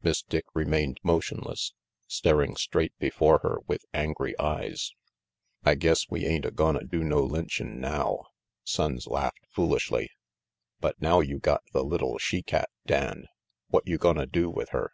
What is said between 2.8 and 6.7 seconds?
before her with angry eyes. "I guess we ain't a